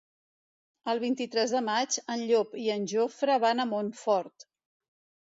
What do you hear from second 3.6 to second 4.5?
a Montfort.